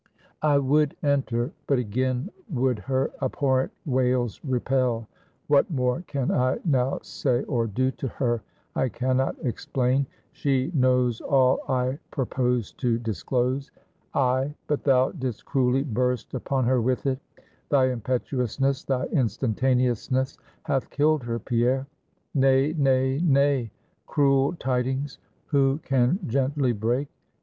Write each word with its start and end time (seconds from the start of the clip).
"I 0.41 0.57
would 0.57 0.95
enter, 1.03 1.51
but 1.67 1.77
again 1.77 2.31
would 2.49 2.79
her 2.79 3.11
abhorrent 3.21 3.71
wails 3.85 4.41
repel; 4.43 5.07
what 5.45 5.69
more 5.69 6.01
can 6.07 6.31
I 6.31 6.57
now 6.65 6.97
say 7.03 7.43
or 7.43 7.67
do 7.67 7.91
to 7.91 8.07
her? 8.07 8.41
I 8.75 8.89
can 8.89 9.17
not 9.17 9.35
explain. 9.43 10.07
She 10.31 10.71
knows 10.73 11.21
all 11.21 11.59
I 11.69 11.99
purposed 12.09 12.79
to 12.79 12.97
disclose. 12.97 13.69
Ay, 14.15 14.55
but 14.65 14.83
thou 14.83 15.11
didst 15.11 15.45
cruelly 15.45 15.83
burst 15.83 16.33
upon 16.33 16.65
her 16.65 16.81
with 16.81 17.05
it; 17.05 17.19
thy 17.69 17.91
impetuousness, 17.91 18.83
thy 18.83 19.05
instantaneousness 19.05 20.35
hath 20.63 20.89
killed 20.89 21.21
her, 21.25 21.37
Pierre! 21.37 21.85
Nay, 22.33 22.73
nay, 22.75 23.19
nay! 23.23 23.69
Cruel 24.07 24.53
tidings 24.53 25.19
who 25.49 25.79
can 25.83 26.17
gently 26.25 26.71
break? 26.71 27.07